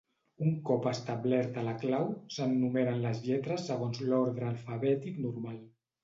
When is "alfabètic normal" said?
4.53-5.61